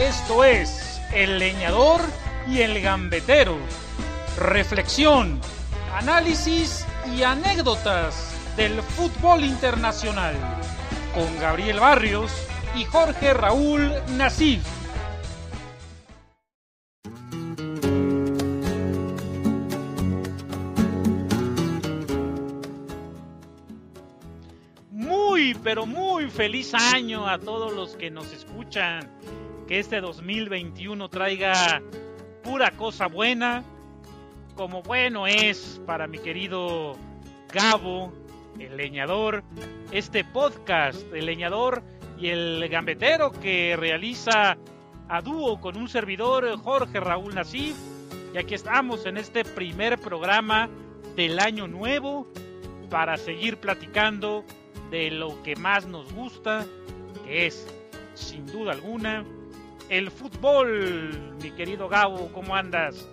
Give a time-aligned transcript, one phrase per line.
[0.00, 2.00] Esto es El Leñador
[2.48, 3.58] y el Gambetero.
[4.38, 5.38] Reflexión,
[5.94, 10.34] análisis y anécdotas del fútbol internacional.
[11.14, 12.32] Con Gabriel Barrios
[12.74, 14.62] y Jorge Raúl Nasif.
[25.62, 29.08] Pero muy feliz año a todos los que nos escuchan.
[29.70, 31.80] Que este 2021 traiga
[32.42, 33.62] pura cosa buena,
[34.56, 36.96] como bueno es para mi querido
[37.54, 38.12] Gabo,
[38.58, 39.44] el leñador,
[39.92, 41.84] este podcast, el leñador
[42.18, 44.58] y el gambetero que realiza
[45.08, 47.76] a dúo con un servidor, Jorge Raúl Nasif.
[48.34, 50.68] Y aquí estamos en este primer programa
[51.14, 52.26] del año nuevo
[52.90, 54.44] para seguir platicando
[54.90, 56.66] de lo que más nos gusta,
[57.24, 57.68] que es,
[58.14, 59.24] sin duda alguna,
[59.90, 61.36] el fútbol.
[61.42, 63.06] Mi querido Gabo, ¿cómo andas?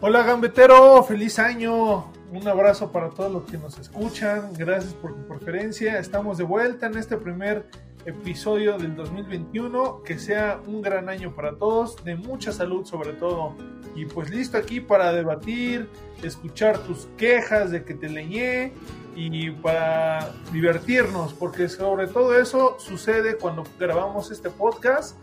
[0.00, 2.12] Hola Gambetero, feliz año.
[2.30, 4.52] Un abrazo para todos los que nos escuchan.
[4.52, 5.98] Gracias por tu preferencia.
[5.98, 7.66] Estamos de vuelta en este primer
[8.04, 10.02] episodio del 2021.
[10.02, 13.56] Que sea un gran año para todos, de mucha salud sobre todo.
[13.96, 15.88] Y pues listo aquí para debatir,
[16.22, 18.74] escuchar tus quejas de que te leñé
[19.20, 25.16] y para divertirnos, porque sobre todo eso sucede cuando grabamos este podcast.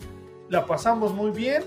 [0.49, 1.63] La pasamos muy bien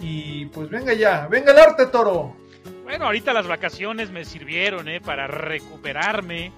[0.00, 2.36] y pues venga ya, venga el arte toro.
[2.84, 5.00] Bueno, ahorita las vacaciones me sirvieron ¿eh?
[5.00, 6.52] para recuperarme.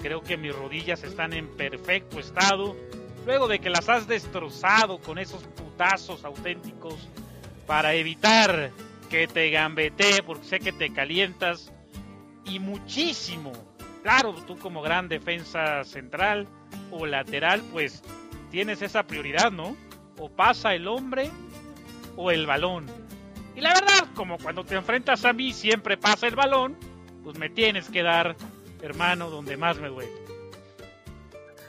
[0.00, 2.74] Creo que mis rodillas están en perfecto estado.
[3.26, 7.10] Luego de que las has destrozado con esos putazos auténticos
[7.66, 8.70] para evitar
[9.10, 11.70] que te gambetee, porque sé que te calientas
[12.46, 13.52] y muchísimo.
[14.04, 16.46] Claro, tú como gran defensa central
[16.90, 18.02] o lateral, pues
[18.50, 19.74] tienes esa prioridad, ¿no?
[20.18, 21.30] O pasa el hombre
[22.14, 22.84] o el balón.
[23.56, 26.76] Y la verdad, como cuando te enfrentas a mí siempre pasa el balón,
[27.24, 28.36] pues me tienes que dar,
[28.82, 30.12] hermano, donde más me duele.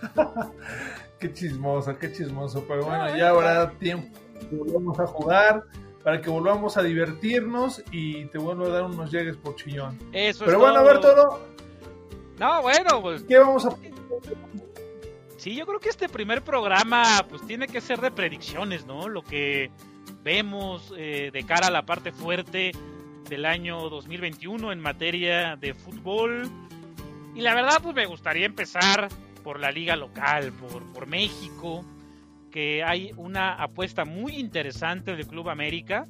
[1.21, 2.65] qué chismoso, qué chismoso.
[2.67, 4.09] Pero bueno, ya habrá tiempo
[4.49, 5.63] que volvamos a jugar,
[6.03, 9.97] para que volvamos a divertirnos y te vuelvo a dar unos llegues por chillón.
[10.11, 11.54] Eso Pero bueno, a ver todo.
[12.39, 13.23] No, bueno, pues.
[13.23, 13.75] ¿Qué vamos a.?
[15.37, 19.07] Sí, yo creo que este primer programa, pues tiene que ser de predicciones, ¿no?
[19.07, 19.69] Lo que
[20.23, 22.71] vemos eh, de cara a la parte fuerte
[23.29, 26.49] del año 2021 en materia de fútbol.
[27.35, 29.09] Y la verdad, pues me gustaría empezar
[29.43, 31.85] por la liga local, por, por México,
[32.49, 36.07] que hay una apuesta muy interesante del Club América.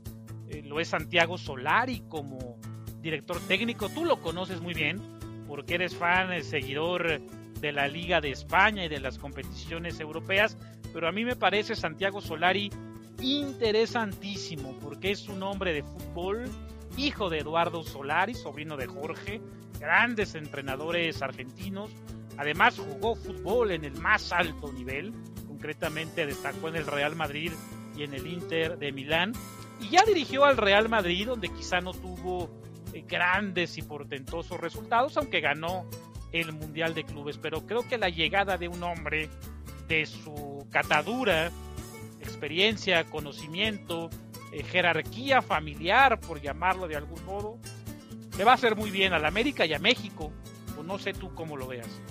[0.48, 2.58] Eh, lo es Santiago Solari como
[3.02, 3.90] director técnico.
[3.90, 5.15] Tú lo conoces muy bien
[5.48, 7.22] porque eres fan, seguidor
[7.60, 10.58] de la Liga de España y de las competiciones europeas.
[10.94, 12.72] Pero a mí me parece Santiago Solari
[13.22, 16.46] interesantísimo porque es un hombre de fútbol,
[16.98, 19.42] hijo de Eduardo Solari, sobrino de Jorge,
[19.80, 21.92] grandes entrenadores argentinos.
[22.38, 25.14] Además jugó fútbol en el más alto nivel,
[25.48, 27.52] concretamente destacó en el Real Madrid
[27.96, 29.34] y en el Inter de Milán.
[29.80, 32.50] Y ya dirigió al Real Madrid, donde quizá no tuvo
[33.02, 35.86] grandes y portentosos resultados, aunque ganó
[36.32, 37.38] el Mundial de Clubes.
[37.38, 39.30] Pero creo que la llegada de un hombre
[39.88, 41.52] de su catadura,
[42.20, 44.10] experiencia, conocimiento,
[44.52, 47.58] eh, jerarquía familiar, por llamarlo de algún modo,
[48.38, 50.32] le va a hacer muy bien a la América y a México.
[50.78, 52.02] O no sé tú cómo lo veas.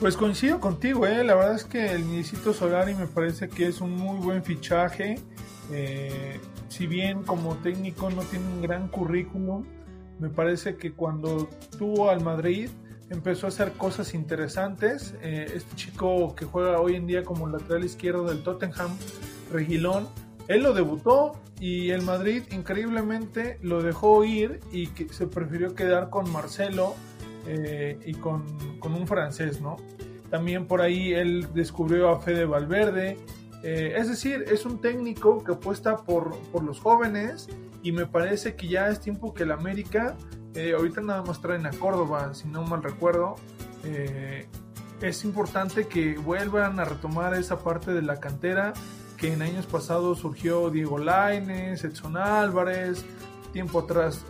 [0.00, 1.22] Pues coincido contigo, ¿eh?
[1.22, 5.16] la verdad es que el Nicisito Solari me parece que es un muy buen fichaje.
[5.70, 6.40] Eh,
[6.70, 9.64] si bien como técnico no tiene un gran currículum,
[10.20, 12.70] me parece que cuando tuvo al Madrid
[13.10, 15.14] empezó a hacer cosas interesantes.
[15.20, 18.96] Eh, este chico que juega hoy en día como lateral izquierdo del Tottenham,
[19.52, 20.08] Regilón,
[20.46, 26.08] él lo debutó y el Madrid increíblemente lo dejó ir y que se prefirió quedar
[26.08, 26.94] con Marcelo
[27.46, 28.44] eh, y con,
[28.78, 29.76] con, un francés, ¿no?
[30.30, 33.18] También por ahí él descubrió a Fede Valverde.
[33.62, 37.48] Eh, es decir, es un técnico que apuesta por, por, los jóvenes
[37.82, 40.16] y me parece que ya es tiempo que el América,
[40.54, 43.36] eh, ahorita nada más traen a Córdoba, si no mal recuerdo,
[43.84, 44.46] eh,
[45.02, 48.72] es importante que vuelvan a retomar esa parte de la cantera
[49.18, 53.04] que en años pasados surgió Diego Laines, Edson Álvarez,
[53.52, 54.24] tiempo atrás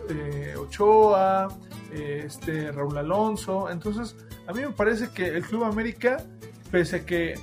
[0.57, 1.47] Ochoa,
[1.93, 3.69] este Raúl Alonso.
[3.69, 4.15] Entonces,
[4.47, 6.25] a mí me parece que el Club América,
[6.71, 7.39] pese a que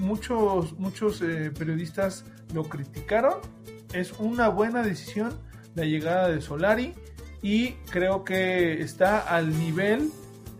[0.00, 3.34] muchos, muchos eh, periodistas lo criticaron,
[3.92, 5.38] es una buena decisión
[5.74, 6.94] la llegada de Solari
[7.42, 10.10] y creo que está al nivel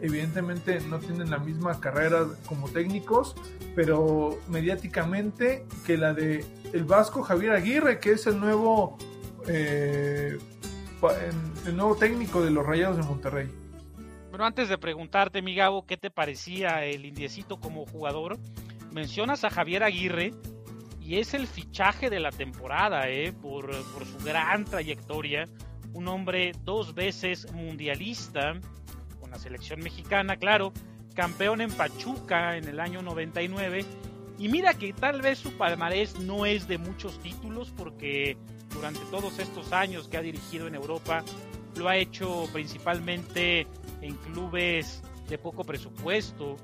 [0.03, 3.35] evidentemente no tienen la misma carrera como técnicos,
[3.75, 8.97] pero mediáticamente que la de el Vasco Javier Aguirre, que es el nuevo
[9.47, 10.39] eh,
[11.67, 13.51] el nuevo técnico de los Rayados de Monterrey.
[14.31, 18.39] Bueno, antes de preguntarte, mi Gabo, ¿qué te parecía el indiecito como jugador?
[18.93, 20.33] Mencionas a Javier Aguirre
[21.01, 23.33] y es el fichaje de la temporada, ¿eh?
[23.33, 25.45] por, por su gran trayectoria.
[25.93, 28.55] Un hombre dos veces mundialista
[29.21, 30.73] con la selección mexicana, claro,
[31.15, 33.85] campeón en Pachuca en el año 99.
[34.39, 38.37] Y mira que tal vez su palmarés no es de muchos títulos porque
[38.73, 41.23] durante todos estos años que ha dirigido en Europa,
[41.77, 43.67] lo ha hecho principalmente
[44.01, 46.57] en clubes de poco presupuesto,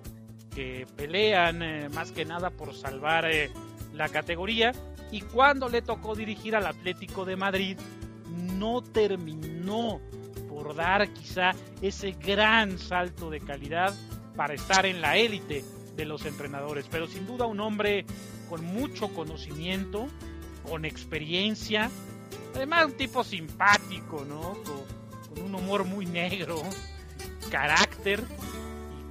[0.56, 3.50] que pelean eh, más que nada por salvar eh,
[3.92, 4.72] la categoría.
[5.12, 7.78] Y cuando le tocó dirigir al Atlético de Madrid,
[8.58, 10.00] no terminó
[10.48, 13.94] por dar quizá ese gran salto de calidad
[14.34, 15.62] para estar en la élite
[15.94, 16.86] de los entrenadores.
[16.90, 18.06] Pero sin duda un hombre
[18.48, 20.06] con mucho conocimiento,
[20.66, 21.90] con experiencia,
[22.54, 24.56] además un tipo simpático, ¿no?
[24.64, 24.96] Con,
[25.44, 26.62] un humor muy negro,
[27.50, 28.24] carácter,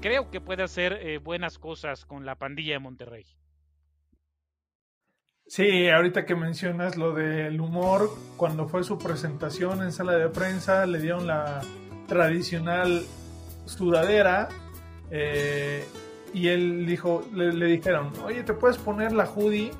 [0.05, 3.25] creo que puede hacer eh, buenas cosas con la pandilla de Monterrey.
[5.47, 10.85] Sí, ahorita que mencionas lo del humor, cuando fue su presentación en sala de prensa,
[10.85, 11.61] le dieron la
[12.07, 13.03] tradicional
[13.65, 14.49] sudadera
[15.09, 15.83] eh,
[16.35, 19.71] y él dijo, le, le, dijeron, oye, ¿te puedes poner la hoodie?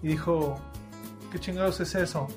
[0.00, 0.60] Y dijo,
[1.32, 2.28] ¿qué chingados es eso?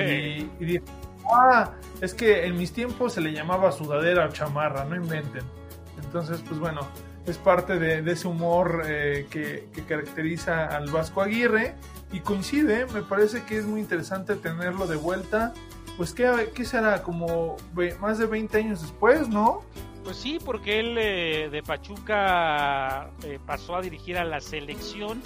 [0.00, 0.84] Y, y dijo,
[1.32, 1.70] ah,
[2.00, 5.44] es que en mis tiempos se le llamaba sudadera o chamarra, no inventen.
[6.08, 6.88] Entonces, pues bueno,
[7.26, 11.74] es parte de, ese humor eh, que, caracteriza al Vasco Aguirre
[12.10, 15.52] y coincide, me parece que es muy interesante tenerlo de vuelta.
[15.98, 17.02] Pues, ¿qué, será?
[17.02, 17.56] Como
[18.00, 19.60] más de 20 años después, ¿no?
[20.02, 25.20] Pues sí, porque él eh, de Pachuca eh, pasó a dirigir a la selección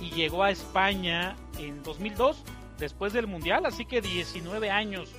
[0.00, 2.42] y llegó a España en 2002
[2.80, 5.14] después del Mundial, así que 19 años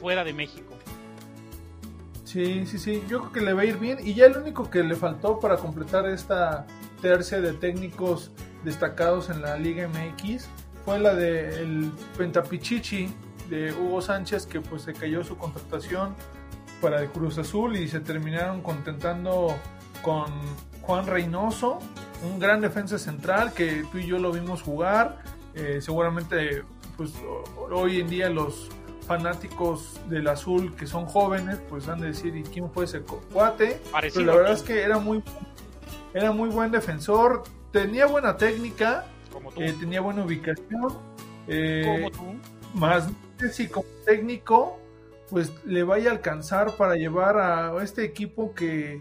[0.00, 0.76] fuera de México.
[2.30, 3.98] Sí, sí, sí, yo creo que le va a ir bien.
[4.06, 6.64] Y ya el único que le faltó para completar esta
[7.02, 8.30] tercia de técnicos
[8.62, 10.46] destacados en la Liga MX
[10.84, 13.12] fue la del Pentapichichi
[13.48, 16.14] de Hugo Sánchez, que pues se cayó su contratación
[16.80, 19.56] para el Cruz Azul y se terminaron contentando
[20.00, 20.30] con
[20.82, 21.80] Juan Reynoso,
[22.22, 25.18] un gran defensa central que tú y yo lo vimos jugar.
[25.56, 26.62] Eh, seguramente
[26.96, 27.12] pues
[27.72, 28.68] hoy en día los
[29.10, 33.80] fanáticos del azul que son jóvenes, pues han de decir, ¿y quién fue ese cuate?
[34.00, 35.20] Pero la verdad es que era muy,
[36.14, 37.42] era muy buen defensor,
[37.72, 39.06] tenía buena técnica,
[39.56, 40.96] eh, tenía buena ubicación.
[41.48, 42.08] Eh,
[42.74, 43.08] más
[43.50, 44.78] si como técnico,
[45.28, 49.00] pues le vaya a alcanzar para llevar a este equipo que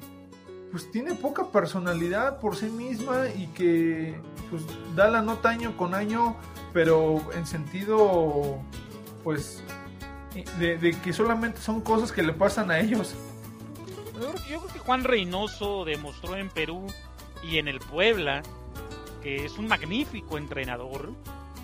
[0.71, 4.15] pues tiene poca personalidad por sí misma y que
[4.49, 4.63] pues
[4.95, 6.35] da la nota año con año
[6.73, 8.59] pero en sentido,
[9.23, 9.63] pues,
[10.33, 13.15] de, que solamente son cosas que le pasan a ellos.
[14.19, 16.87] Yo, creo que Juan Reynoso demostró en Perú
[17.43, 18.43] y en el Puebla
[19.21, 21.11] que es un magnífico entrenador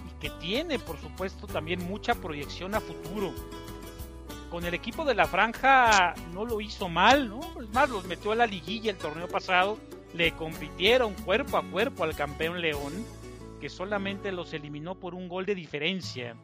[0.07, 3.33] y que tiene, por supuesto, también mucha proyección a futuro.
[4.50, 7.39] Con el equipo de la franja no lo hizo mal, ¿no?
[7.62, 9.77] Es más, los metió a la liguilla el torneo pasado,
[10.13, 12.94] le compitieron cuerpo a cuerpo al campeón León
[13.59, 16.36] que solamente los eliminó por un gol de diferencia.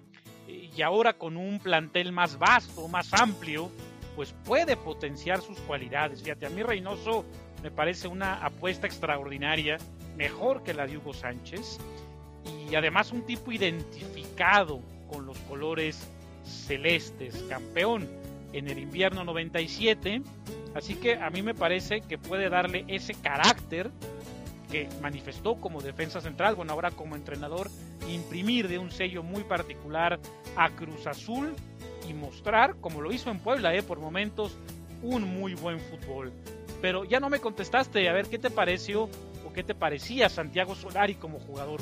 [0.75, 3.71] Y ahora con un plantel más vasto, más amplio,
[4.15, 6.21] pues puede potenciar sus cualidades.
[6.21, 7.25] Fíjate, a mí Reynoso
[7.63, 9.77] me parece una apuesta extraordinaria,
[10.17, 11.79] mejor que la de Hugo Sánchez,
[12.69, 16.07] y además un tipo identificado con los colores
[16.43, 18.07] celestes, campeón
[18.53, 20.21] en el invierno 97,
[20.75, 23.91] así que a mí me parece que puede darle ese carácter
[24.71, 27.69] que manifestó como defensa central, bueno, ahora como entrenador,
[28.09, 30.19] imprimir de un sello muy particular
[30.55, 31.53] a Cruz Azul
[32.09, 34.57] y mostrar, como lo hizo en Puebla, eh, por momentos,
[35.03, 36.31] un muy buen fútbol.
[36.81, 40.73] Pero ya no me contestaste, a ver qué te pareció o qué te parecía Santiago
[40.73, 41.81] Solari como jugador.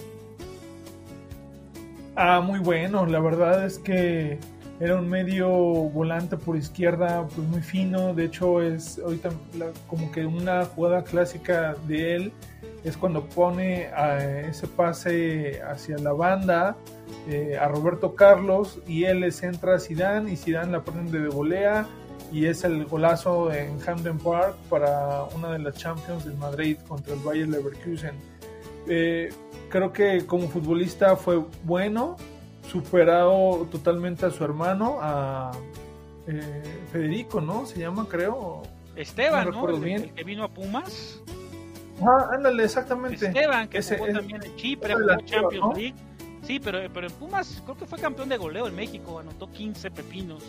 [2.16, 4.40] Ah, muy bueno, la verdad es que
[4.80, 8.14] era un medio volante por izquierda, pues muy fino.
[8.14, 9.30] De hecho, es ahorita
[9.88, 12.34] como que una jugada clásica de él
[12.84, 16.78] es cuando pone a ese pase hacia la banda
[17.28, 21.28] eh, a Roberto Carlos y él les entra a Zidane y Zidane la prende de
[21.28, 21.86] volea
[22.32, 27.14] y es el golazo en Hampden Park para una de las Champions del Madrid contra
[27.14, 28.16] el Bayer Leverkusen.
[28.88, 29.30] Eh,
[29.70, 32.16] creo que como futbolista fue bueno,
[32.70, 35.52] superado totalmente a su hermano, a
[36.28, 37.66] eh, Federico, ¿no?
[37.66, 38.64] Se llama, creo.
[38.96, 39.70] Esteban, ¿no?
[39.70, 41.22] El, que vino a Pumas.
[42.02, 43.28] Ah, ándale, exactamente.
[43.28, 45.96] Esteban, que jugó también en Chipre, jugó Champions League.
[46.44, 49.92] Sí, pero, pero en Pumas creo que fue campeón de goleo en México, anotó 15
[49.92, 50.44] pepinos.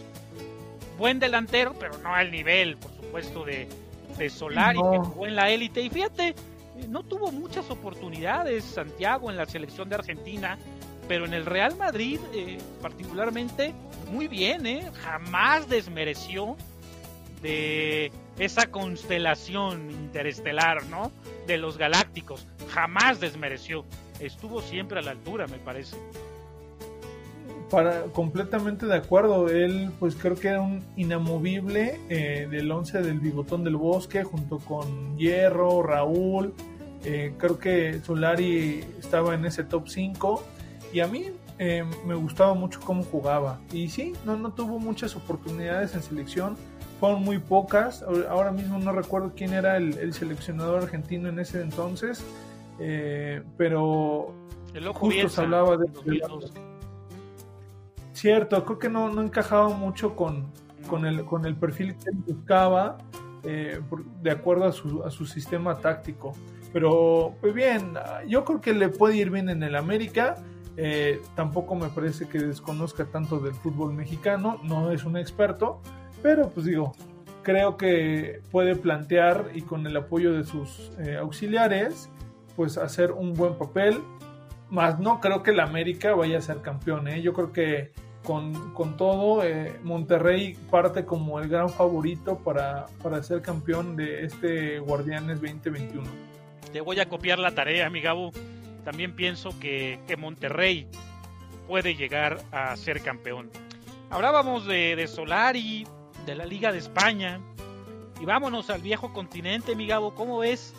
[0.98, 3.68] Buen delantero, pero no al nivel, por supuesto, de,
[4.16, 5.80] de Solari, que jugó en la élite.
[5.80, 6.34] Y fíjate,
[6.88, 10.58] no tuvo muchas oportunidades Santiago en la selección de Argentina,
[11.10, 13.74] pero en el Real Madrid, eh, particularmente,
[14.12, 14.92] muy bien, ¿eh?
[15.02, 16.56] Jamás desmereció
[17.42, 21.10] de esa constelación interestelar, ¿no?
[21.48, 22.46] De los galácticos.
[22.68, 23.84] Jamás desmereció.
[24.20, 25.96] Estuvo siempre a la altura, me parece.
[27.72, 29.48] Para, completamente de acuerdo.
[29.48, 34.58] Él, pues creo que era un inamovible eh, del 11 del Bigotón del Bosque, junto
[34.58, 36.54] con Hierro, Raúl.
[37.04, 40.44] Eh, creo que Solari estaba en ese top 5.
[40.92, 41.26] Y a mí
[41.58, 43.60] eh, me gustaba mucho cómo jugaba.
[43.72, 46.56] Y sí, no, no tuvo muchas oportunidades en selección
[47.00, 48.04] fueron muy pocas.
[48.28, 52.22] Ahora mismo no recuerdo quién era el, seleccionador argentino en ese entonces,
[52.78, 54.34] eh, pero
[54.94, 55.86] justo se hablaba de,
[58.12, 60.46] Cierto, creo que no, no encajaba mucho con,
[60.88, 62.98] con, el, con el perfil que buscaba,
[63.44, 63.80] eh,
[64.22, 66.34] de acuerdo a su, a su sistema táctico.
[66.70, 67.94] Pero, pues bien,
[68.28, 70.36] yo creo que le puede ir bien en el América.
[70.76, 75.80] Eh, tampoco me parece que desconozca tanto del fútbol mexicano, no es un experto,
[76.22, 76.92] pero pues digo,
[77.42, 82.08] creo que puede plantear y con el apoyo de sus eh, auxiliares,
[82.56, 84.00] pues hacer un buen papel.
[84.70, 87.08] Más no creo que el América vaya a ser campeón.
[87.08, 87.22] ¿eh?
[87.22, 87.92] Yo creo que
[88.24, 89.42] con, con todo,
[89.82, 96.06] Monterrey parte como el gran favorito para, para ser campeón de este Guardianes 2021.
[96.72, 98.30] Te voy a copiar la tarea, mi Gabo.
[98.84, 100.86] También pienso que, Monterrey
[101.66, 103.50] puede llegar a ser campeón.
[104.10, 105.86] Hablábamos de, de Solari,
[106.26, 107.40] de la Liga de España.
[108.20, 110.14] Y vámonos al viejo continente, mi Gabo.
[110.14, 110.74] ¿Cómo ves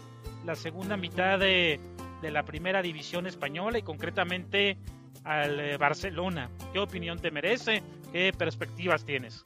[0.45, 1.79] la segunda mitad de,
[2.21, 4.77] la primera división española y concretamente
[5.23, 6.49] al eh, Barcelona?
[6.71, 7.81] ¿Qué opinión te merece?
[8.11, 9.43] ¿Qué perspectivas tienes?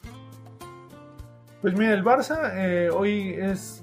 [1.62, 3.82] Pues mira, el Barça eh, hoy es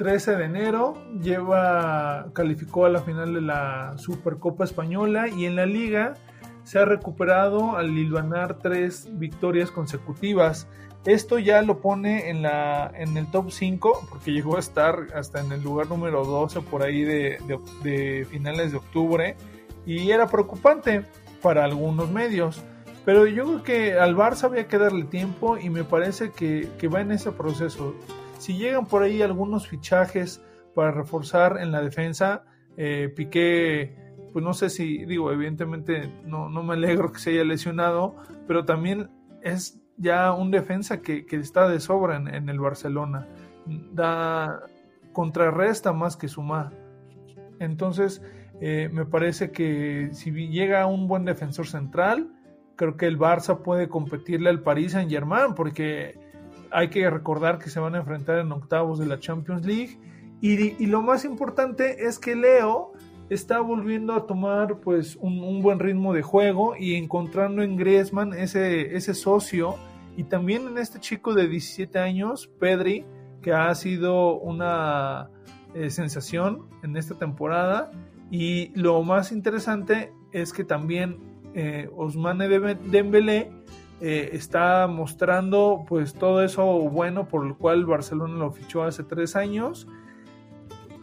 [0.00, 5.66] 13 de enero, lleva, calificó a la final de la Supercopa Española y en la
[5.66, 6.14] liga
[6.62, 10.66] se ha recuperado al hilvanar tres victorias consecutivas.
[11.04, 15.40] Esto ya lo pone en, la, en el top 5 porque llegó a estar hasta
[15.40, 19.36] en el lugar número 12 por ahí de, finales de octubre
[19.84, 21.04] y era preocupante
[21.42, 22.62] para algunos medios.
[23.04, 27.02] Pero yo creo que al Barça había que darle tiempo y me parece que, va
[27.02, 27.94] en ese proceso.
[28.40, 30.42] Si llegan por ahí algunos fichajes
[30.74, 32.44] para reforzar en la defensa,
[32.78, 33.94] eh, Piqué,
[34.32, 38.16] pues no sé si, digo, evidentemente no, no me alegro que se haya lesionado,
[38.46, 39.10] pero también
[39.42, 43.28] es ya un defensa que, está de sobra en, el Barcelona.
[43.92, 44.62] Da
[45.12, 46.72] contrarresta más que suma.
[47.58, 48.22] Entonces,
[48.62, 52.32] eh, me parece que si llega un buen defensor central,
[52.74, 56.18] creo que el Barça puede competirle al Paris Saint Germain, porque
[56.70, 59.98] hay que recordar que se van a enfrentar en octavos de la Champions League.
[60.40, 62.92] Y, lo más importante es que Leo
[63.28, 68.96] está volviendo a tomar pues un, buen ritmo de juego y encontrando en Griezmann ese,
[68.96, 69.76] ese socio
[70.16, 73.04] y también en este chico de 17 años, Pedri,
[73.42, 75.30] que ha sido una
[75.74, 77.90] eh, sensación en esta temporada.
[78.30, 81.18] Y lo más interesante es que también
[81.54, 83.50] eh, Osmane Dembélé
[84.00, 89.36] eh, está mostrando pues todo eso bueno por lo cual Barcelona lo fichó hace tres
[89.36, 89.86] años.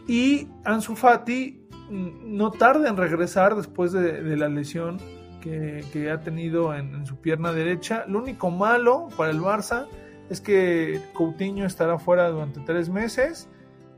[0.06, 4.98] Y Ansu Fati mm, no tarda en regresar después de la lesión
[5.40, 8.04] que, ha tenido en, su pierna derecha.
[8.08, 9.86] Lo único malo para el Barça
[10.30, 13.48] es que Coutinho estará fuera durante tres meses,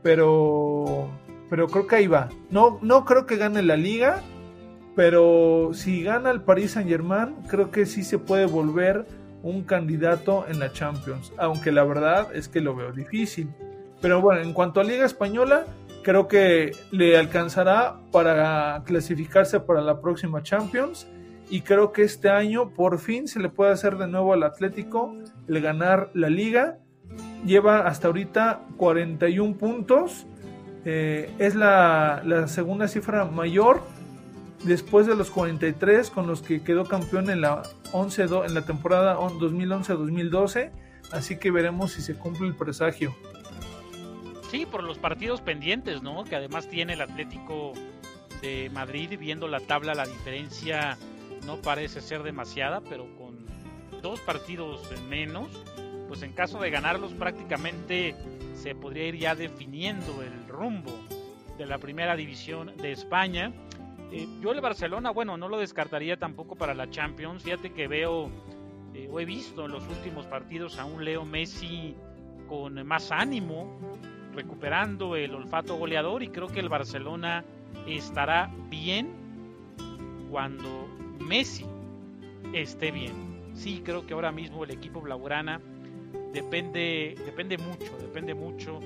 [0.01, 1.09] pero,
[1.49, 2.29] pero creo que ahí va.
[2.49, 4.21] No, no creo que gane la liga,
[4.95, 9.05] pero si gana el Paris Saint Germain, creo que sí se puede volver
[9.43, 13.49] un candidato en la Champions, aunque la verdad es que lo veo difícil.
[14.01, 15.65] Pero bueno, en cuanto a Liga Española,
[16.03, 21.07] creo que le alcanzará para clasificarse para la próxima Champions
[21.49, 25.13] y creo que este año por fin se le puede hacer de nuevo al Atlético
[25.47, 26.77] el ganar la liga.
[27.45, 30.25] Lleva hasta ahorita 41 puntos.
[30.85, 33.81] Eh, es la, segunda cifra mayor
[34.63, 39.17] después de los 43 con los que quedó campeón en la, 11, en la temporada
[39.17, 40.71] 2011-2012.
[41.11, 43.15] Así que veremos si se cumple el presagio.
[44.49, 46.23] Sí, por los partidos pendientes, ¿no?
[46.23, 47.73] Que además tiene el Atlético
[48.41, 50.97] de Madrid, viendo la tabla, la diferencia
[51.45, 53.37] no parece ser demasiada, pero con
[54.01, 55.47] dos partidos menos,
[56.07, 58.15] pues en caso de ganarlos prácticamente
[58.53, 60.91] se podría ir ya definiendo el rumbo
[61.57, 63.53] de la primera división de España.
[64.11, 67.43] Eh, yo el Barcelona, bueno, no lo descartaría tampoco para la Champions.
[67.43, 68.29] Fíjate que veo
[68.93, 71.95] eh, o he visto en los últimos partidos a un Leo Messi
[72.49, 73.79] con más ánimo,
[74.33, 77.45] recuperando el olfato goleador y creo que el Barcelona
[77.87, 79.09] estará bien
[80.29, 80.87] cuando
[81.19, 81.65] Messi
[82.53, 83.51] esté bien.
[83.53, 85.61] Sí, creo que ahora mismo el equipo blaugrana
[86.33, 88.79] depende, depende mucho, depende mucho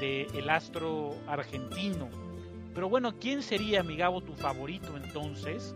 [0.00, 2.25] del astro argentino.
[2.76, 5.74] Pero bueno, ¿quién sería, mi Gabo, tu favorito entonces?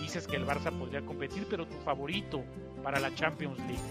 [0.00, 2.44] Dices que el Barça podría competir, pero tu favorito
[2.84, 3.82] para la Champions League.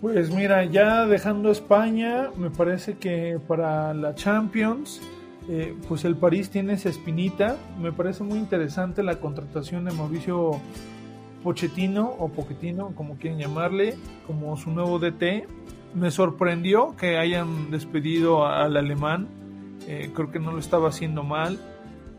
[0.00, 5.02] Pues mira, ya dejando España, me parece que para la Champions,
[5.48, 7.56] eh, pues el París tiene esa espinita.
[7.80, 10.52] Me parece muy interesante la contratación de Mauricio
[11.42, 13.96] Pochettino o Pochettino, como quieren llamarle,
[14.28, 15.48] como su nuevo DT.
[15.94, 19.41] Me sorprendió que hayan despedido al alemán.
[19.88, 21.58] Eh, creo que no lo estaba haciendo mal.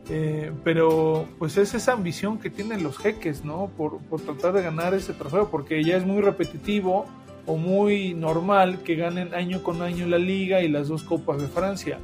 [0.09, 3.69] Eh, pero pues es esa ambición que tienen los jeques, ¿no?
[3.77, 7.05] Por, por, tratar de ganar ese trofeo, porque ya es muy repetitivo
[7.45, 11.47] o muy normal que ganen año con año la liga y las dos copas de
[11.47, 11.99] Francia.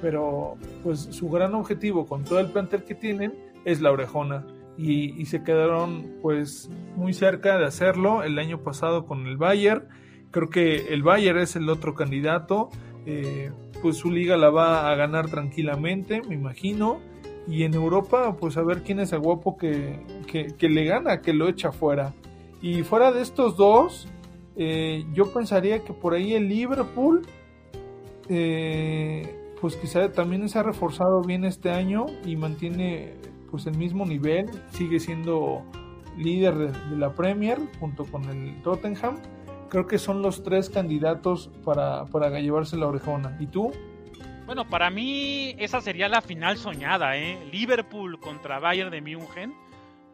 [0.00, 3.34] Pero pues su gran objetivo con todo el plantel que tienen
[3.64, 4.46] es la orejona
[4.76, 9.88] y, se quedaron pues muy cerca de hacerlo el año pasado con el Bayern.
[10.30, 12.70] Creo que el Bayern es el otro candidato,
[13.06, 13.52] eh,
[13.84, 17.00] pues su liga la va a ganar tranquilamente, me imagino.
[17.46, 21.34] Y en Europa, pues a ver quién es el guapo que, que, le gana, que
[21.34, 22.14] lo echa fuera.
[22.62, 24.08] Y fuera de estos dos,
[24.56, 27.26] eh, yo pensaría que por ahí el Liverpool,
[28.30, 33.12] eh, pues quizá también se ha reforzado bien este año y mantiene
[33.50, 35.62] pues el mismo nivel, sigue siendo
[36.16, 39.18] líder de, la Premier junto con el Tottenham.
[39.74, 43.36] Creo que son los tres candidatos para, para llevarse la orejona.
[43.40, 43.72] ¿Y tú?
[44.46, 47.36] Bueno, para mí esa sería la final soñada, ¿eh?
[47.50, 49.52] Liverpool contra Bayern de München.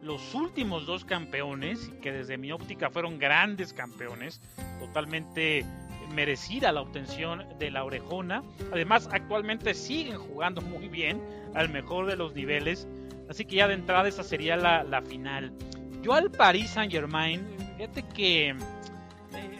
[0.01, 4.41] Los últimos dos campeones, que desde mi óptica fueron grandes campeones,
[4.79, 5.63] totalmente
[6.11, 8.41] merecida la obtención de la orejona.
[8.73, 11.21] Además, actualmente siguen jugando muy bien,
[11.53, 12.87] al mejor de los niveles.
[13.29, 15.53] Así que ya de entrada esa sería la, final.
[16.01, 17.45] Yo al Paris Saint Germain,
[17.77, 18.55] fíjate que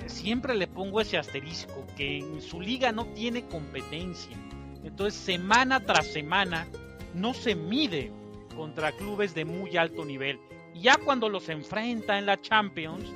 [0.07, 4.35] siempre le pongo ese asterisco, que en su liga no tiene competencia.
[4.83, 6.67] Entonces semana tras semana
[7.13, 8.11] no se mide
[8.55, 10.39] contra clubes de muy alto nivel.
[10.73, 13.11] Y ya cuando los enfrenta en la Champions,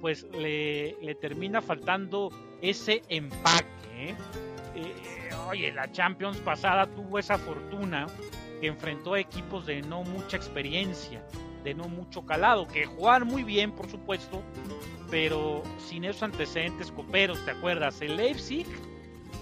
[0.00, 3.66] pues le, termina faltando ese empaque.
[3.96, 4.14] ¿eh?
[4.74, 8.06] Eh, oye, la Champions pasada tuvo esa fortuna
[8.60, 11.24] que enfrentó a equipos de no mucha experiencia,
[11.62, 14.42] de no mucho calado, que jugaban muy bien, por supuesto,
[15.14, 18.00] pero sin esos antecedentes coperos, ¿te acuerdas?
[18.00, 18.66] El Leipzig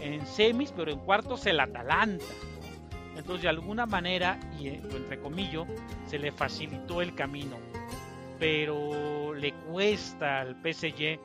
[0.02, 2.26] en semis, pero en cuartos el Atalanta.
[3.16, 5.66] Entonces, de alguna manera, y eh, entre comillas,
[6.04, 7.56] se le facilitó el camino.
[8.38, 11.18] Pero le cuesta al PSG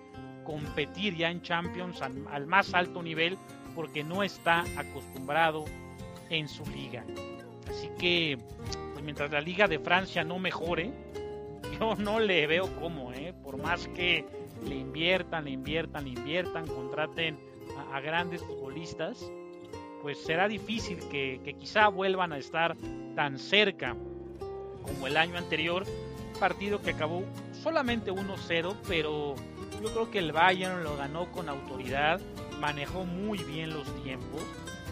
[0.45, 3.37] competir ya en Champions al más alto nivel
[3.75, 5.65] porque no está acostumbrado
[6.29, 7.03] en su liga.
[7.69, 8.37] Así que,
[8.93, 10.93] pues mientras la Liga de Francia no mejore,
[11.81, 13.33] yo no le veo cómo, ¿eh?
[13.43, 14.36] por más que
[14.67, 17.39] le inviertan, le inviertan, le inviertan, contraten
[17.91, 19.31] a, grandes futbolistas,
[20.01, 22.75] pues será difícil que, que, quizá vuelvan a estar
[23.15, 23.95] tan cerca
[24.81, 25.83] como el año anterior,
[26.39, 29.35] partido que acabó solamente 1-0, pero
[29.81, 32.19] yo creo que el Bayern lo ganó con autoridad,
[32.59, 34.43] manejó muy bien los tiempos,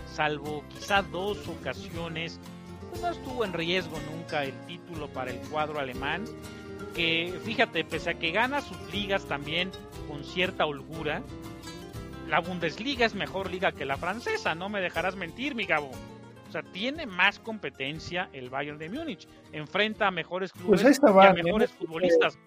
[0.07, 2.39] salvo quizá dos ocasiones
[3.01, 6.25] no estuvo en riesgo nunca el título para el cuadro alemán,
[6.95, 9.71] que fíjate, pese a que gana sus ligas también
[10.07, 11.21] con cierta holgura,
[12.27, 15.91] la Bundesliga es mejor liga que la francesa, no me dejarás mentir, mi Gabo.
[16.47, 19.27] O sea, tiene más competencia el Bayern de Múnich.
[19.51, 22.39] Enfrenta a mejores clubes pues y a mejores futbolistas.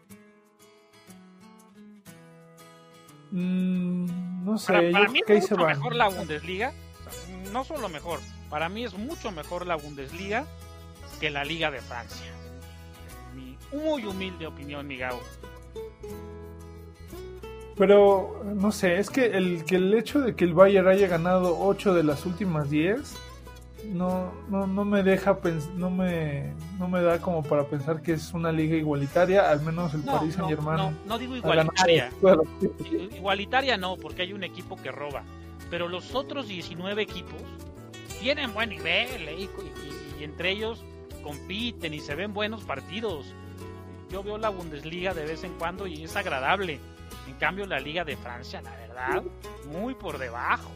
[3.31, 6.73] Mm, no sé, para, mí es mucho mejor la Bundesliga.
[7.53, 10.47] no solo mejor, para mí es mucho mejor la Bundesliga
[11.21, 12.38] que la Liga de Francia.
[13.72, 14.98] Muy humilde opinión, mi
[17.76, 21.59] Pero, no sé, es que el, que el hecho de que el Bayern haya ganado
[21.59, 23.16] 8 de las últimas 10
[23.85, 25.38] no, no, no me deja
[25.76, 29.94] no me, no me da como para pensar que es una liga igualitaria, al menos
[29.94, 30.76] el Paris Saint Germain.
[30.78, 32.11] No, no, digo igualitaria.
[33.16, 35.22] Igualitaria no, porque hay un equipo que roba.
[35.70, 37.42] Pero los otros 19 equipos
[38.20, 39.48] tienen buen nivel ¿eh?
[40.18, 40.85] y, entre ellos
[41.22, 43.26] compiten y se ven buenos partidos.
[44.11, 46.81] Yo veo la Bundesliga de vez en cuando y es agradable.
[47.27, 49.23] En cambio, la Liga de Francia, la verdad,
[49.71, 50.71] muy por debajo.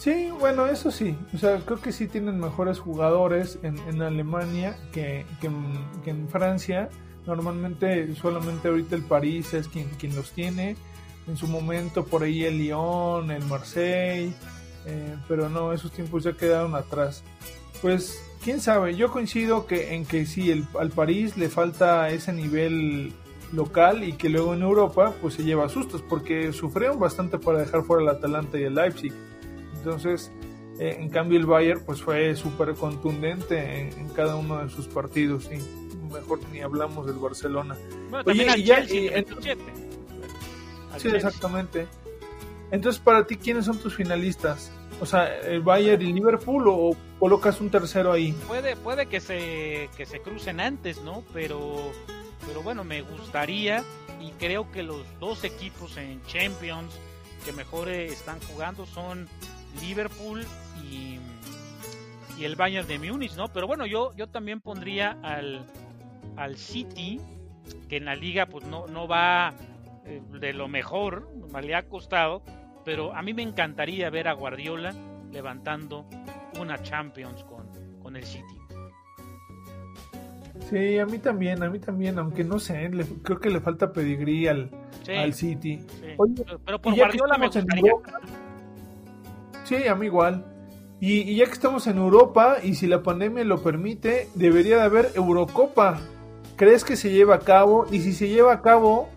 [0.00, 1.14] Sí, bueno, eso sí.
[1.34, 6.88] O sea, creo que sí tienen mejores jugadores en, en Alemania que, en, Francia.
[7.26, 10.74] Normalmente, solamente ahorita el París es quien, quien los tiene.
[11.28, 14.32] En su momento, por ahí el Lyon, el Marseille.
[14.86, 17.22] Eh, pero no, esos tiempos ya quedaron atrás.
[17.82, 18.94] Pues, quién sabe.
[18.96, 23.12] Yo coincido que en que sí, el, al París le falta ese nivel
[23.52, 27.82] local y que luego en Europa pues se lleva sustos porque sufrieron bastante para dejar
[27.82, 29.12] fuera el Atalanta y el Leipzig
[29.80, 30.30] entonces,
[30.78, 35.48] eh, en cambio el Bayern pues fue súper contundente en, cada uno de sus partidos
[35.50, 35.58] y
[36.12, 37.76] mejor ni hablamos del Barcelona.
[38.26, 39.08] Oye, y ya, sí,
[41.04, 41.86] exactamente.
[42.70, 44.70] Entonces, para ti, ¿quiénes son tus finalistas?
[45.00, 48.32] O sea, el Bayern y Liverpool o colocas un tercero ahí?
[48.46, 51.24] Puede, puede que se, que se crucen antes, ¿no?
[51.32, 51.92] Pero,
[52.46, 53.82] pero bueno, me gustaría
[54.20, 56.98] y creo que los dos equipos en Champions
[57.44, 59.26] que mejor eh, están jugando son
[59.80, 60.44] Liverpool
[60.84, 61.18] y,
[62.38, 63.48] y el Bayern de Múnich, ¿no?
[63.48, 65.64] Pero bueno, yo, yo también pondría al,
[66.36, 67.20] al City,
[67.88, 69.54] que en la liga pues no, no va
[70.04, 71.28] eh, de lo mejor,
[71.62, 72.42] le ha costado,
[72.84, 74.94] pero a mí me encantaría ver a Guardiola
[75.32, 76.06] levantando
[76.60, 77.66] una Champions con,
[78.02, 78.60] con el City.
[80.68, 82.90] Sí, a mí también, a mí también, aunque no sé,
[83.22, 84.70] creo que le falta pedigrí al,
[85.08, 85.80] al City.
[86.64, 87.92] pero por Guardiola me gustaría.
[89.64, 90.44] Sí, a mí igual.
[91.00, 95.12] Y, ya que estamos en Europa, y si la pandemia lo permite, debería de haber
[95.14, 95.98] Eurocopa.
[96.56, 97.86] ¿Crees que se lleva a cabo?
[97.90, 99.08] Y si se lleva a cabo,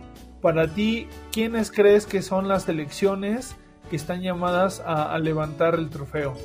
[0.44, 3.56] para ti, ¿quiénes crees que son las selecciones
[3.90, 6.36] que están llamadas a, levantar el trofeo?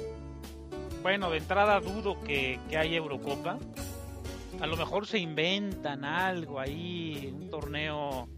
[1.03, 3.59] Bueno, de entrada dudo que, que haya Eurocopa.
[4.61, 8.29] A lo mejor se inventan algo ahí, un torneo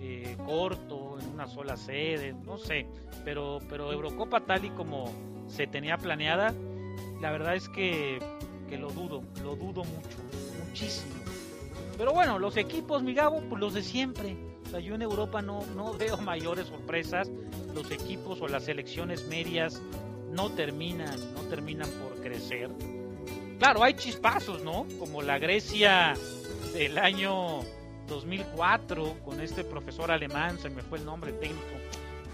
[0.00, 2.86] eh, corto, en una sola sede, no sé,
[3.24, 5.10] pero, pero Eurocopa tal y como
[5.48, 6.52] se tenía planeada,
[7.22, 8.18] la verdad es que,
[8.68, 10.18] que lo dudo, lo dudo mucho,
[10.66, 11.14] muchísimo.
[11.96, 14.36] Pero bueno, los equipos, mi Gabo, pues los de siempre.
[14.66, 17.30] O sea, yo en Europa no, no veo mayores sorpresas.
[17.74, 19.80] Los equipos o las selecciones medias
[20.32, 22.70] no terminan, no terminan por crecer.
[23.58, 24.86] Claro, hay chispazos, ¿no?
[24.98, 26.14] Como la Grecia
[26.74, 27.62] del año
[28.06, 31.74] 2004 con este profesor alemán, se me fue el nombre técnico,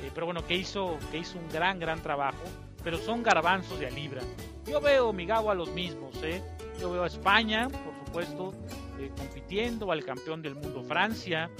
[0.02, 2.42] eh, pero bueno, que hizo, que hizo un gran, gran trabajo,
[2.82, 4.22] pero son garbanzos de a libra.
[4.66, 6.42] Yo veo Migao a los mismos, ¿eh?
[6.80, 8.52] yo veo a España, por supuesto,
[8.98, 11.50] eh, compitiendo, al campeón del mundo Francia,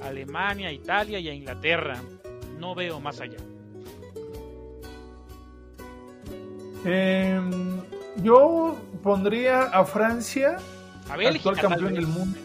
[0.00, 2.00] Alemania, Italia y a Inglaterra.
[2.58, 3.38] No veo más allá.
[6.84, 7.80] Em,
[8.22, 10.56] yo pondría a Francia,
[11.08, 12.38] a actual campeón del mundo.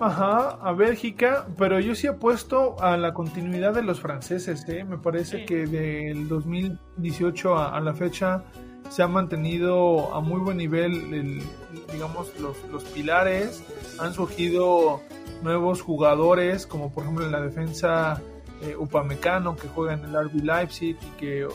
[0.00, 4.84] Ajá, a Bélgica, pero yo sí apuesto a la continuidad de los franceses, ¿eh?
[4.84, 8.42] Me parece que del 2018 a, la fecha
[8.88, 11.42] se ha mantenido a muy buen nivel,
[11.92, 13.62] digamos, los, los pilares.
[13.98, 15.00] Han surgido
[15.42, 18.20] nuevos jugadores, como por ejemplo en la defensa
[18.62, 21.48] eh, Upamecano, que juega en el RB Leipzig y que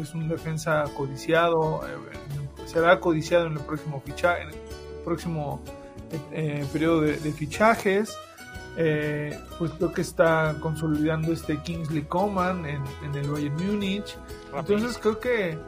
[0.00, 4.54] es un defensa codiciado, eh, será codiciado en el próximo fichaje, en el
[5.04, 5.62] próximo
[6.32, 8.16] eh, periodo de, fichajes.
[8.78, 12.82] Eh, pues creo que está consolidando este Kingsley Coman en,
[13.14, 14.16] el Bayern Múnich.
[14.54, 15.58] Entonces creo que,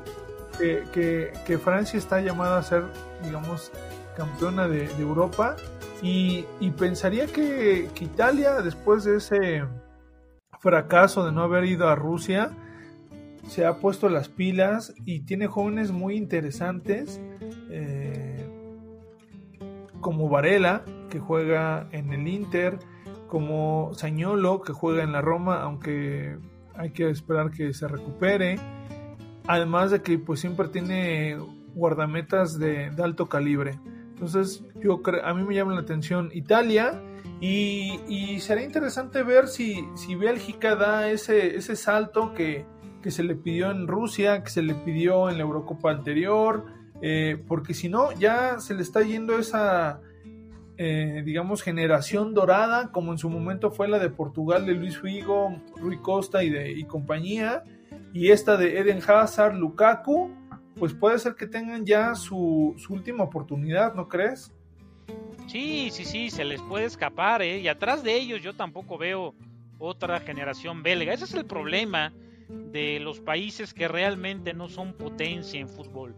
[0.58, 2.84] que, Francia está llamada a ser,
[3.22, 3.72] digamos,
[4.16, 5.56] campeona de, Europa.
[6.02, 6.44] Y,
[6.78, 9.64] pensaría que, Italia, después de ese
[10.60, 12.50] fracaso de no haber ido a Rusia,
[13.48, 17.20] se ha puesto las pilas y tiene jóvenes muy interesantes.
[17.70, 18.46] Eh,
[20.00, 22.78] como Varela, que juega en el Inter,
[23.26, 26.38] como Sañolo, que juega en la Roma, aunque
[26.74, 28.56] hay que esperar que se recupere.
[29.48, 31.36] Además de que pues siempre tiene
[31.74, 33.80] guardametas de, alto calibre.
[34.10, 37.02] Entonces yo a mí me llama la atención Italia
[37.40, 42.66] y, y será interesante ver si, si Bélgica da ese, ese salto que,
[43.02, 46.66] que se le pidió en Rusia, que se le pidió en la Eurocopa anterior,
[47.00, 50.00] eh, porque si no, ya se le está yendo esa,
[50.76, 55.62] eh, digamos, generación dorada, como en su momento fue la de Portugal de Luis Figo,
[55.76, 57.62] Rui Costa y, de, y compañía,
[58.12, 60.30] y esta de Eden Hazard, Lukaku,
[60.76, 64.52] pues puede ser que tengan ya su, su última oportunidad, ¿no crees?
[65.46, 67.58] Sí, sí, sí, se les puede escapar, ¿eh?
[67.58, 69.34] Y atrás de ellos yo tampoco veo
[69.78, 71.12] otra generación belga.
[71.12, 72.12] Ese es el problema
[72.48, 76.14] de los países que realmente no son potencia en fútbol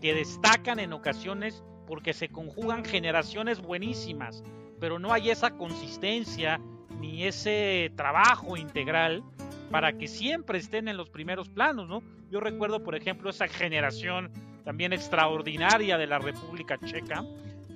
[0.00, 4.42] que destacan en ocasiones porque se conjugan generaciones buenísimas,
[4.80, 6.60] pero no hay esa consistencia
[7.00, 9.22] ni ese trabajo integral
[9.70, 12.02] para que siempre estén en los primeros planos, ¿no?
[12.30, 14.30] Yo recuerdo, por ejemplo, esa generación
[14.64, 17.24] también extraordinaria de la República Checa,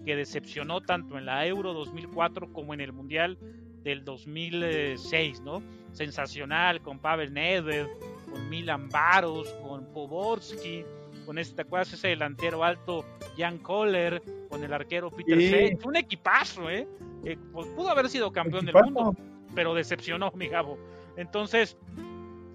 [0.04, 3.38] que decepcionó tanto en la Euro 2004 como en el Mundial
[3.82, 5.62] del 2006, ¿no?
[5.92, 7.86] Sensacional con Pavel Nedved,
[8.30, 10.84] con Milan Baros, con Poborski,
[11.26, 13.04] con este, ¿te acuerdas ese delantero alto
[13.36, 15.78] Jan Kohler, con el arquero Peter sí.
[15.84, 16.86] Un equipazo, ¿eh?
[17.24, 19.14] eh pues, pudo haber sido campeón del mundo,
[19.54, 20.78] pero decepcionó, mi Gabo.
[21.16, 21.76] Entonces,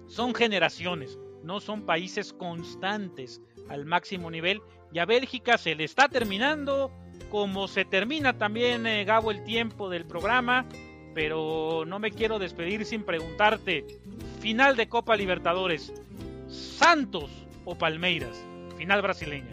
[0.06, 4.60] son generaciones, no son países constantes al máximo nivel.
[4.92, 6.90] Y a Bélgica se le está terminando,
[7.30, 10.66] como se termina también, eh, Gabo, el tiempo del programa.
[11.14, 13.86] Pero no me quiero despedir sin preguntarte,
[14.40, 15.92] final de Copa Libertadores,
[16.48, 17.30] Santos
[17.64, 18.36] o Palmeiras,
[18.76, 19.50] final brasileña.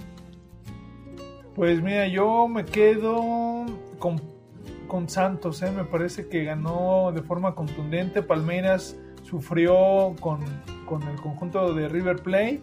[1.56, 3.66] Pues mira, yo me quedo
[4.00, 4.33] con
[4.94, 5.72] con Santos, ¿eh?
[5.72, 8.22] me parece que ganó de forma contundente.
[8.22, 12.62] Palmeiras sufrió con, el conjunto de River Plate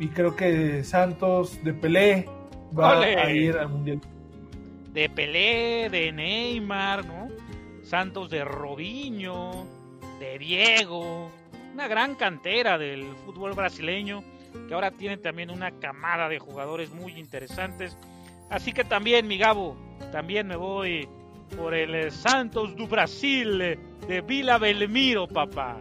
[0.00, 2.28] y creo que Santos de Pelé
[2.76, 4.00] va a ir al Mundial.
[4.92, 7.28] De Pelé, de Neymar, ¿no?
[7.84, 9.64] Santos de Robinho,
[10.18, 11.30] de Diego,
[11.74, 14.24] una gran cantera del fútbol brasileño
[14.66, 17.96] que ahora tiene también una camada de jugadores muy interesantes.
[18.50, 19.76] Así que también, mi Gabo,
[20.10, 21.08] también me voy
[21.56, 25.76] por el eh, Santos do Brasil eh, de Vila Belmiro, papá.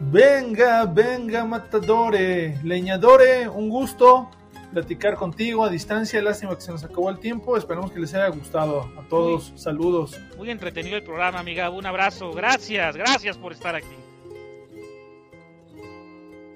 [0.00, 4.30] Venga, venga, matadore, leñadore, un gusto
[4.72, 6.20] platicar contigo a distancia.
[6.22, 7.56] Lástima que se nos acabó el tiempo.
[7.56, 8.90] Esperamos que les haya gustado.
[8.98, 10.18] A todos, saludos.
[10.36, 11.70] Muy entretenido el programa, amiga.
[11.70, 12.32] Un abrazo.
[12.32, 13.96] Gracias, gracias por estar aquí.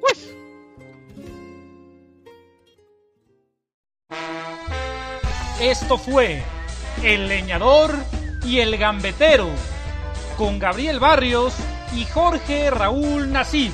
[0.01, 0.35] Pues.
[5.61, 6.43] Esto fue
[7.03, 7.97] el leñador
[8.45, 9.49] y el gambetero,
[10.37, 11.55] con Gabriel Barrios
[11.95, 13.73] y Jorge Raúl Nasif.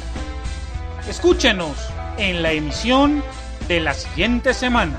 [1.09, 1.77] Escúchenos
[2.19, 3.23] en la emisión
[3.69, 4.99] de la siguiente semana.